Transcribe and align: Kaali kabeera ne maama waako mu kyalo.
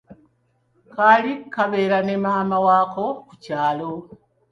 Kaali 0.93 1.31
kabeera 1.53 1.99
ne 2.03 2.15
maama 2.23 2.57
waako 2.65 3.05
mu 3.27 3.35
kyalo. 3.43 3.91